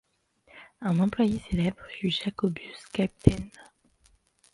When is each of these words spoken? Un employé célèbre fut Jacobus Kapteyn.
Un 0.81 0.97
employé 0.97 1.37
célèbre 1.51 1.85
fut 1.99 2.09
Jacobus 2.09 2.73
Kapteyn. 2.91 3.49